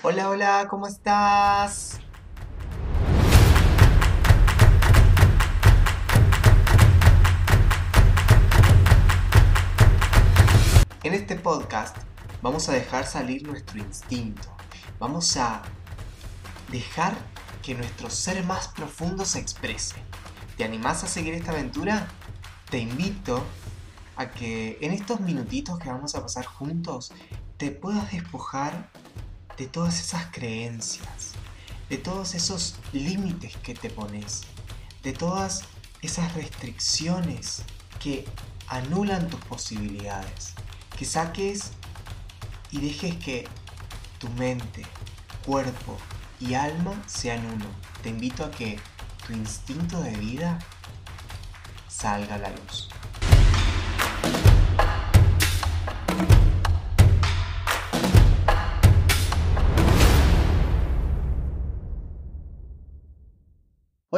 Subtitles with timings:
[0.00, 1.98] Hola, hola, ¿cómo estás?
[11.02, 11.96] En este podcast
[12.40, 14.48] vamos a dejar salir nuestro instinto.
[15.00, 15.62] Vamos a
[16.70, 17.14] dejar
[17.60, 19.96] que nuestro ser más profundo se exprese.
[20.56, 22.06] ¿Te animás a seguir esta aventura?
[22.70, 23.42] Te invito
[24.14, 27.12] a que en estos minutitos que vamos a pasar juntos
[27.56, 28.90] te puedas despojar
[29.58, 31.32] de todas esas creencias,
[31.88, 34.42] de todos esos límites que te pones,
[35.02, 35.64] de todas
[36.00, 37.62] esas restricciones
[37.98, 38.24] que
[38.68, 40.54] anulan tus posibilidades,
[40.96, 41.72] que saques
[42.70, 43.48] y dejes que
[44.18, 44.86] tu mente,
[45.44, 45.96] cuerpo
[46.40, 47.66] y alma sean uno.
[48.02, 48.78] Te invito a que
[49.26, 50.58] tu instinto de vida
[51.88, 52.88] salga a la luz.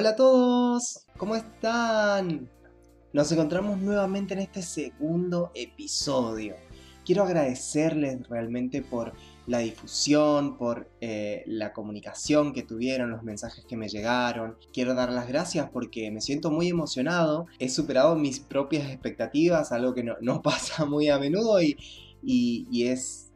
[0.00, 2.48] Hola a todos, ¿cómo están?
[3.12, 6.56] Nos encontramos nuevamente en este segundo episodio.
[7.04, 9.12] Quiero agradecerles realmente por
[9.46, 14.56] la difusión, por eh, la comunicación que tuvieron, los mensajes que me llegaron.
[14.72, 17.44] Quiero dar las gracias porque me siento muy emocionado.
[17.58, 21.76] He superado mis propias expectativas, algo que no, pasa muy a menudo y,
[22.22, 23.32] y es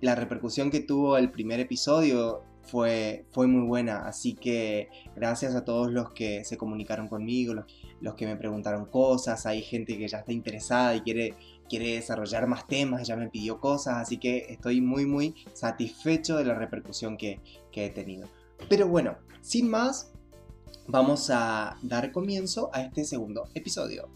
[0.00, 4.06] la repercusión que tuvo el primer episodio fue, fue muy buena.
[4.06, 7.54] Así que gracias a todos los que se comunicaron conmigo,
[8.00, 9.46] los, que me preguntaron cosas.
[9.46, 11.34] Hay gente que ya está interesada y quiere,
[11.68, 13.96] quiere desarrollar más temas, ya me pidió cosas.
[13.96, 17.40] Así que estoy muy, muy satisfecho de la repercusión que,
[17.72, 18.28] que he tenido.
[18.68, 20.12] Pero bueno, sin más,
[20.88, 24.08] vamos a dar comienzo a este segundo episodio.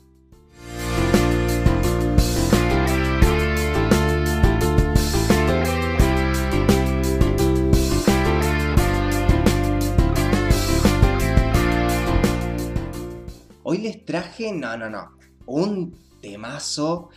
[14.10, 15.12] Traje, no, no, no,
[15.46, 17.10] un temazo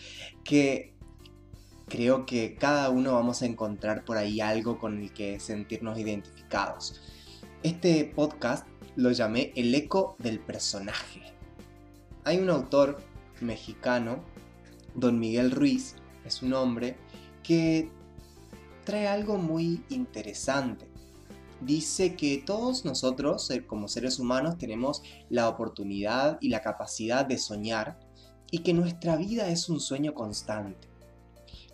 [0.43, 0.93] que
[1.87, 7.01] creo que cada uno vamos a encontrar por ahí algo con el que sentirnos identificados.
[7.63, 11.23] Este podcast lo llamé El eco del personaje.
[12.25, 13.01] Hay un autor
[13.41, 14.23] mexicano,
[14.93, 15.95] don Miguel Ruiz,
[16.25, 16.95] es un hombre,
[17.41, 17.89] que
[18.85, 20.92] trae algo muy interesante
[21.65, 27.37] dice que todos nosotros, eh, como seres humanos, tenemos la oportunidad y la capacidad de
[27.37, 27.99] soñar
[28.51, 30.87] y que nuestra vida es un sueño constante.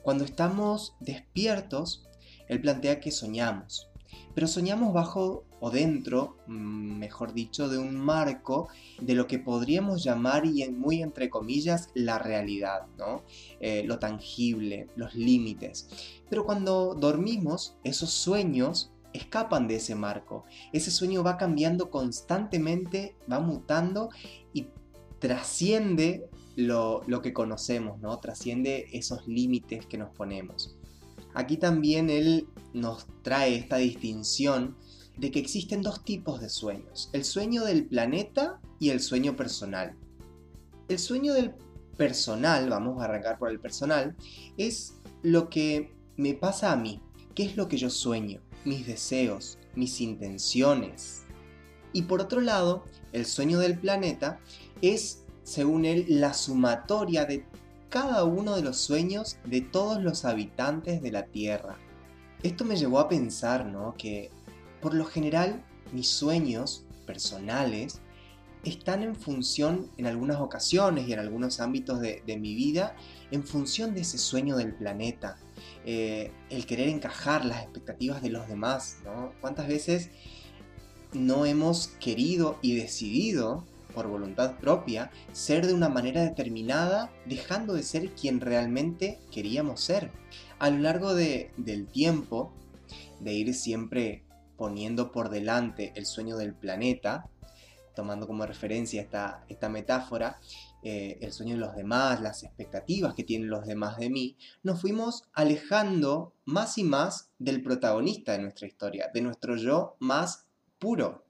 [0.01, 2.07] Cuando estamos despiertos,
[2.47, 3.89] él plantea que soñamos,
[4.33, 8.69] pero soñamos bajo o dentro, mm, mejor dicho, de un marco
[9.01, 13.23] de lo que podríamos llamar, y en muy entre comillas, la realidad, ¿no?
[13.59, 15.89] Eh, lo tangible, los límites.
[16.29, 20.45] Pero cuando dormimos, esos sueños escapan de ese marco.
[20.73, 24.09] Ese sueño va cambiando constantemente, va mutando
[24.53, 24.67] y
[25.19, 28.17] trasciende lo, que conocemos, ¿no?
[28.19, 30.75] Trasciende esos límites que nos ponemos.
[31.33, 34.75] Aquí también él nos trae esta distinción
[35.17, 39.95] de que existen dos tipos de sueños, el sueño del planeta y el sueño personal.
[40.87, 41.53] El sueño del
[41.97, 44.15] personal, vamos a arrancar por el personal,
[44.57, 47.01] es lo que me pasa a mí,
[47.35, 51.23] qué es lo que yo sueño mis deseos, mis intenciones.
[51.93, 52.83] Y por otro lado,
[53.13, 54.39] el sueño del planeta
[54.81, 57.45] es, según él, la sumatoria de
[57.89, 61.77] cada uno de los sueños de todos los habitantes de la Tierra.
[62.43, 63.95] Esto me llevó a pensar, ¿no?
[63.97, 64.29] Que
[64.81, 67.99] por lo general mis sueños personales
[68.63, 72.95] están en función, en algunas ocasiones y en algunos ámbitos de, de mi vida,
[73.31, 75.37] en función de ese sueño del planeta,
[75.85, 79.31] eh, el querer encajar las expectativas de los demás, ¿no?
[79.41, 80.09] ¿Cuántas veces
[81.13, 87.83] no hemos querido y decidido, por voluntad propia, ser de una manera determinada, dejando de
[87.83, 90.11] ser quien realmente queríamos ser?
[90.59, 92.53] A lo largo del tiempo,
[93.19, 94.23] de ir siempre
[94.57, 97.29] poniendo por delante el sueño del planeta,
[97.99, 100.39] tomando como referencia esta, esta metáfora,
[100.83, 104.79] eh, el sueño de los demás, las expectativas que tienen los demás de mí, nos
[104.79, 110.45] fuimos alejando más y más del protagonista de nuestra historia, de nuestro yo más
[110.79, 111.25] puro.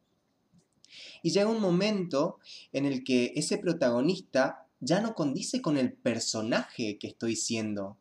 [1.23, 2.37] Y llega un momento
[2.71, 7.97] en el que ese protagonista ya no condice con el personaje que estoy siendo,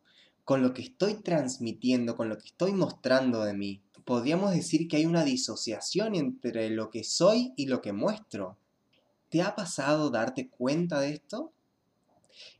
[0.49, 3.83] con lo que estoy transmitiendo, con lo que estoy mostrando de mí.
[4.03, 8.57] Podríamos decir que hay una disociación entre lo que soy y lo que muestro.
[9.29, 11.51] ¿Te ha pasado darte cuenta de esto?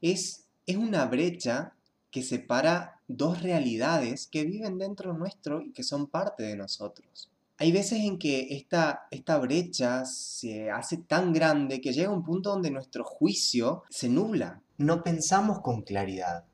[0.03, 1.74] Es, es una brecha
[2.12, 7.31] que separa dos realidades que viven dentro nuestro y que son parte de nosotros.
[7.57, 12.51] Hay veces en que esta, esta brecha se hace tan grande que llega un punto
[12.51, 14.62] donde nuestro juicio se nubla.
[14.77, 16.45] No pensamos con claridad.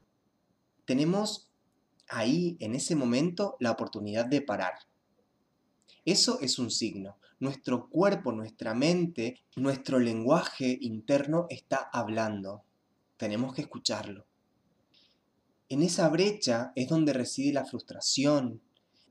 [0.86, 1.50] Tenemos
[2.08, 4.74] ahí, en ese momento, la oportunidad de parar.
[6.06, 7.18] Eso es un signo.
[7.40, 12.64] Nuestro cuerpo, nuestra mente, nuestro lenguaje interno está hablando.
[13.18, 14.26] Tenemos que escucharlo.
[15.68, 18.62] En esa brecha es donde reside la frustración,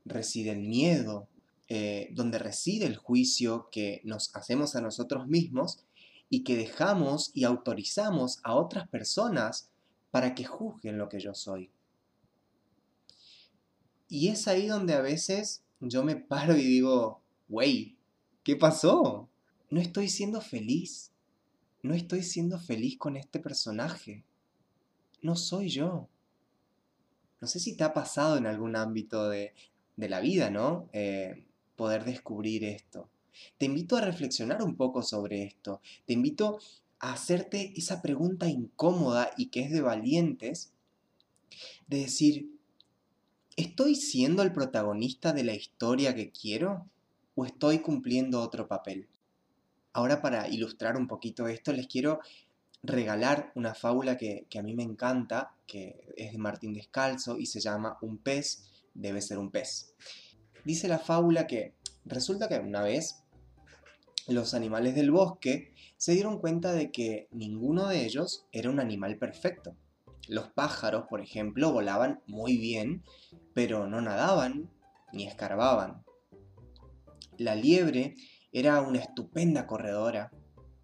[0.05, 1.27] reside el miedo,
[1.67, 5.79] eh, donde reside el juicio que nos hacemos a nosotros mismos
[6.29, 9.69] y que dejamos y autorizamos a otras personas
[10.15, 11.69] para que juzguen lo que yo soy.
[14.07, 17.97] Y es ahí donde a veces yo me paro y digo, wey,
[18.41, 19.27] ¿qué pasó?
[19.69, 21.11] No estoy siendo feliz.
[21.83, 24.23] No estoy siendo feliz con este personaje.
[25.21, 26.07] No soy yo.
[27.41, 29.53] No sé si te ha pasado en algún ámbito de,
[29.97, 30.87] la vida, ¿no?
[30.93, 31.45] Eh,
[31.75, 33.09] poder descubrir esto.
[33.57, 35.81] Te invito a reflexionar un poco sobre esto.
[36.05, 36.59] Te invito
[36.99, 40.73] hacerte esa pregunta incómoda y que es de valientes,
[41.87, 42.49] de decir,
[43.55, 46.89] ¿estoy siendo el protagonista de la historia que quiero
[47.35, 49.07] o estoy cumpliendo otro papel?
[49.93, 52.19] Ahora para ilustrar un poquito esto, les quiero
[52.83, 57.59] regalar una fábula que, a mí me encanta, que es de Martín Descalzo y se
[57.59, 58.63] llama Un pez
[58.93, 59.93] debe ser un pez.
[60.63, 61.73] Dice la fábula que
[62.05, 63.23] resulta que una vez
[64.27, 69.17] los animales del bosque se dieron cuenta de que ninguno de ellos era un animal
[69.17, 69.75] perfecto.
[70.27, 73.03] Los pájaros, por ejemplo, volaban muy bien,
[73.53, 74.71] pero no nadaban
[75.13, 76.03] ni escarbaban.
[77.37, 78.15] La liebre
[78.51, 80.31] era una estupenda corredora,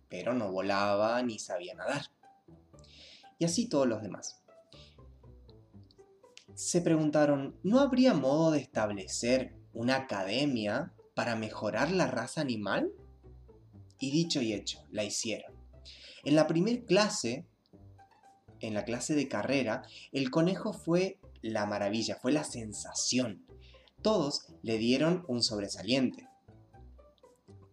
[0.10, 2.06] pero no volaba ni sabía nadar.
[3.40, 4.42] Y así todos los demás.
[6.54, 12.92] Se preguntaron, ¿no habría modo de establecer una academia para mejorar la raza animal?
[14.02, 15.54] Y dicho y hecho, la hicieron.
[16.26, 17.46] En la primer clase,
[18.60, 23.46] en la clase de carrera, el conejo fue la maravilla, fue la sensación.
[24.02, 26.28] Todos le dieron un sobresaliente.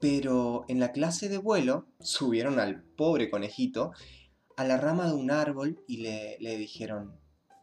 [0.01, 3.93] Pero en la clase de vuelo subieron al pobre conejito
[4.57, 7.19] a la rama de un árbol y le, dijeron,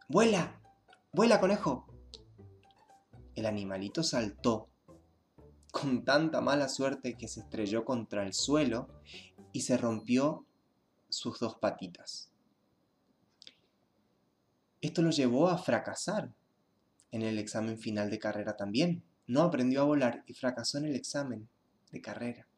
[0.08, 0.60] ¡Vuela!
[1.12, 1.86] ¡Vuela, conejo!
[3.34, 4.70] El animalito saltó
[5.80, 8.88] con tanta mala suerte que se estrelló contra el suelo
[9.52, 10.46] y se rompió
[11.10, 12.30] sus dos patitas.
[14.80, 16.32] Esto lo llevó a fracasar
[17.10, 19.02] en el examen final de carrera también.
[19.26, 21.48] No aprendió a volar y fracasó en el examen
[21.90, 22.48] de carrera.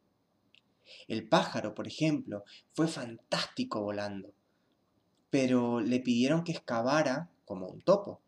[1.08, 4.32] El pájaro, por ejemplo, fue fantástico volando,
[5.30, 8.20] pero le pidieron que excavara como un topo.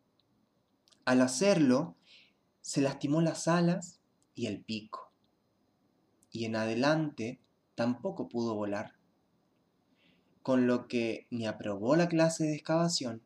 [1.05, 1.97] Al hacerlo,
[2.61, 4.00] se lastimó las alas
[4.41, 5.13] y el pico,
[6.33, 7.43] y en adelante
[7.75, 8.95] tampoco pudo volar,
[10.43, 13.23] con lo que ni aprobó la clase de excavación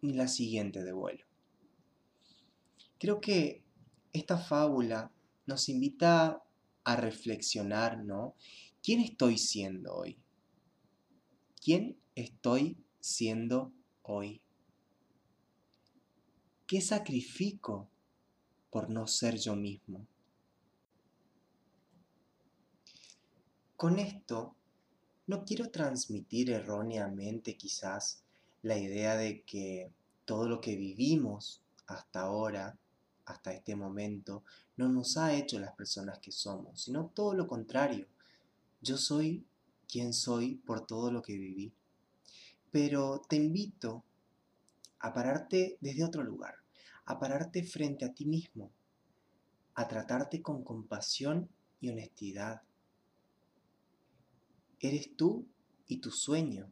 [0.00, 1.26] ni la siguiente de vuelo.
[2.98, 3.62] Creo que
[4.14, 5.12] esta fábula
[5.44, 6.42] nos invita
[6.82, 8.34] a reflexionar, ¿no?
[8.82, 10.18] ¿Quién estoy siendo hoy?
[11.62, 14.40] ¿Quién estoy siendo hoy?
[16.66, 17.90] ¿Qué sacrifico
[18.70, 20.06] por no ser yo mismo?
[23.78, 24.56] Con esto,
[25.28, 28.24] no quiero transmitir erróneamente quizás
[28.62, 29.92] la idea de que
[30.24, 32.76] todo lo que vivimos hasta ahora
[33.26, 34.42] hasta este momento
[34.76, 38.08] no nos ha hecho las personas que somos, sino todo lo contrario.
[38.82, 39.46] Yo soy
[39.86, 41.72] quien soy por todo lo que viví.
[42.72, 44.02] Pero te invito
[44.98, 46.56] a pararte desde otro lugar,
[47.04, 48.72] a pararte frente a ti mismo,
[49.76, 51.48] a tratarte con compasión
[51.80, 52.62] y honestidad.
[54.80, 55.46] Eres tú
[55.86, 56.70] y tu sueño.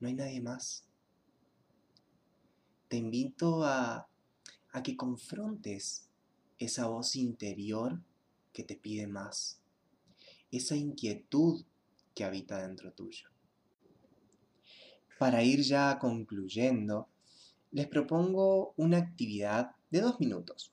[0.00, 0.84] No hay nadie más.
[2.88, 4.10] Te invito a
[4.72, 6.08] a que confrontes
[6.58, 8.00] esa voz interior
[8.52, 9.60] que te pide más,
[10.50, 11.64] esa inquietud
[12.14, 13.28] que habita dentro tuyo.
[15.18, 17.08] Para ir ya concluyendo,
[17.72, 20.72] les propongo una actividad de dos minutos,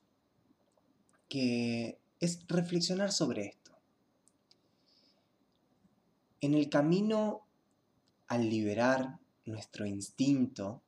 [1.29, 3.66] que es reflexionar sobre esto.
[6.41, 7.47] En el camino
[8.27, 10.81] al liberar nuestro instinto,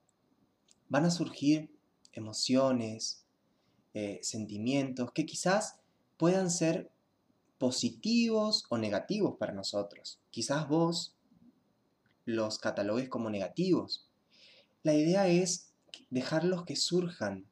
[0.89, 1.71] van a surgir
[2.11, 3.23] emociones,
[3.93, 5.79] eh, sentimientos que quizás
[6.17, 6.91] puedan ser
[7.57, 10.19] positivos o negativos para nosotros.
[10.31, 11.15] Quizás vos
[12.25, 14.07] los catalogues como negativos.
[14.83, 15.71] La idea es
[16.09, 17.45] dejarlos que surjan,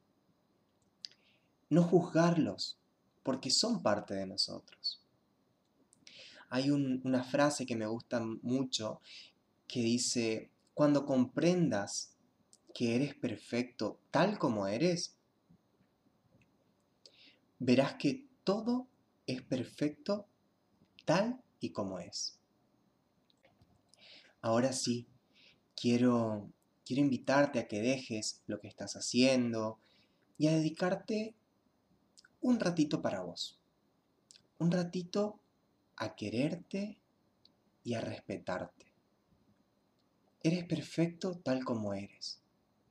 [1.70, 2.78] no juzgarlos,
[3.24, 4.97] porque son parte de nosotros.
[6.50, 9.02] Hay una frase que me gusta mucho
[9.68, 12.16] que dice, cuando comprendas
[12.74, 15.18] que eres perfecto tal como eres,
[17.60, 18.88] verás que todo
[19.26, 20.28] es perfecto
[21.06, 22.40] tal y como es.
[24.42, 25.08] Ahora sí,
[25.76, 26.52] quiero,
[26.86, 29.80] quiero invitarte a que dejes lo que estás haciendo
[30.38, 31.36] y a dedicarte
[32.40, 33.60] un ratito para vos.
[34.60, 35.40] Un ratito
[35.98, 37.00] a quererte
[37.84, 38.86] y a respetarte.
[40.44, 42.40] Eres perfecto tal como eres,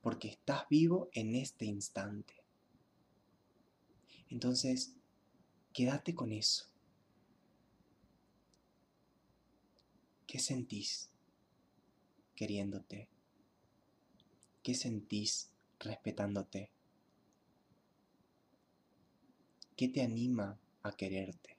[0.01, 2.35] porque estás vivo en este instante.
[4.29, 4.93] Entonces,
[5.73, 6.65] quédate con eso.
[10.27, 11.09] ¿Qué sentís
[12.35, 13.07] queriéndote?
[14.61, 15.49] ¿Qué sentís
[15.79, 16.69] respetándote?
[19.75, 21.56] ¿Qué te anima a quererte?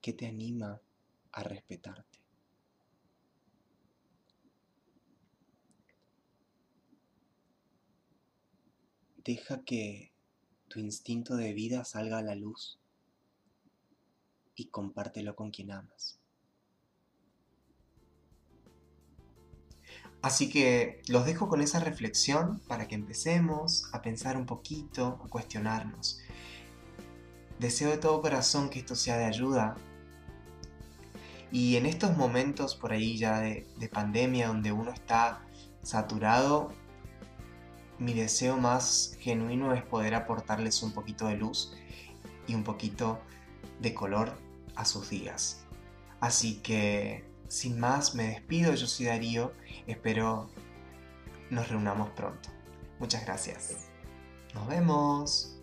[0.00, 0.80] ¿Qué te anima
[1.32, 2.18] a respetarte?
[9.22, 10.12] Deja que
[10.68, 12.78] tu instinto de vida salga a la luz
[14.54, 16.18] y compártelo con quien amas.
[20.22, 25.28] Así que los dejo con esa reflexión para que empecemos a pensar un poquito, a
[25.28, 26.20] cuestionarnos.
[27.58, 29.76] Deseo de todo corazón que esto sea de ayuda.
[31.52, 35.44] Y en estos momentos por ahí ya de, de pandemia donde uno está
[35.82, 36.72] saturado,
[37.98, 41.74] mi deseo más genuino es poder aportarles un poquito de luz
[42.46, 43.20] y un poquito
[43.80, 44.38] de color
[44.74, 45.64] a sus días.
[46.20, 49.52] Así que, sin más, me despido, yo soy Darío,
[49.86, 50.50] espero
[51.50, 52.48] nos reunamos pronto.
[52.98, 53.90] Muchas gracias.
[54.54, 55.59] Nos vemos.